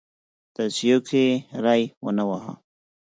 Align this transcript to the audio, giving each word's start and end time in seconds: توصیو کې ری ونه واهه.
توصیو 0.55 0.97
کې 1.07 1.25
ری 1.63 1.81
ونه 2.05 2.23
واهه. 2.29 2.53